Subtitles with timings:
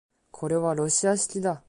[0.31, 1.59] これはロシア式だ